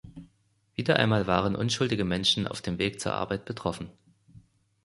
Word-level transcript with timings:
Wieder 0.73 0.95
einmal 0.97 1.27
waren 1.27 1.55
unschuldige 1.55 2.03
Menschen 2.05 2.47
auf 2.47 2.63
dem 2.63 2.79
Weg 2.79 2.99
zur 2.99 3.13
Arbeit 3.13 3.45
betroffen. 3.45 3.91